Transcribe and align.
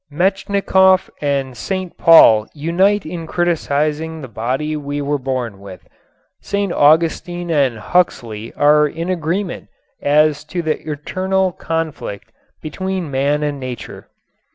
Metchnikoff 0.11 1.11
and 1.21 1.55
St. 1.55 1.95
Paul 1.95 2.47
unite 2.55 3.05
in 3.05 3.27
criticizing 3.27 4.19
the 4.21 4.27
body 4.27 4.75
we 4.75 4.99
were 4.99 5.19
born 5.19 5.59
with. 5.59 5.87
St. 6.41 6.71
Augustine 6.73 7.51
and 7.51 7.77
Huxley 7.77 8.51
are 8.55 8.87
in 8.87 9.11
agreement 9.11 9.67
as 10.01 10.43
to 10.45 10.63
the 10.63 10.81
eternal 10.89 11.51
conflict 11.51 12.31
between 12.63 13.11
man 13.11 13.43
and 13.43 13.59
nature. 13.59 14.07